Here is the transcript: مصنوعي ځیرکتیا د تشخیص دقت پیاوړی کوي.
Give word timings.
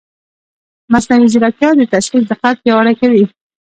مصنوعي 0.93 1.27
ځیرکتیا 1.33 1.69
د 1.75 1.81
تشخیص 1.93 2.23
دقت 2.31 2.55
پیاوړی 2.63 2.93
کوي. 3.01 3.23